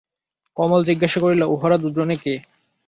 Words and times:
কমলা 0.57 0.87
জিজ্ঞাসা 0.89 1.19
করিল, 1.23 1.41
উহারা 1.53 1.77
দুজনে 1.83 2.15
কে? 2.23 2.33